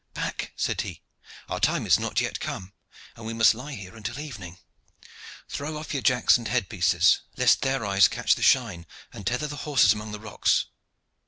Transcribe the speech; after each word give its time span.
"Back!" 0.15 0.51
said 0.55 0.81
he. 0.81 1.03
"Our 1.47 1.59
time 1.59 1.85
is 1.85 1.99
not 1.99 2.19
yet 2.19 2.39
come, 2.39 2.73
and 3.15 3.23
we 3.23 3.35
must 3.35 3.53
lie 3.53 3.73
here 3.75 3.95
until 3.95 4.17
evening. 4.19 4.57
Throw 5.47 5.77
off 5.77 5.93
your 5.93 6.01
jacks 6.01 6.39
and 6.39 6.47
headpieces, 6.47 7.19
least 7.37 7.61
their 7.61 7.85
eyes 7.85 8.07
catch 8.07 8.33
the 8.33 8.41
shine, 8.41 8.87
and 9.13 9.27
tether 9.27 9.45
the 9.45 9.57
horses 9.57 9.93
among 9.93 10.11
the 10.11 10.19
rocks." 10.19 10.65